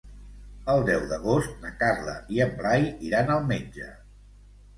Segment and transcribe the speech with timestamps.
[0.75, 3.93] El deu d'agost na Carla i en Blai iran al metge.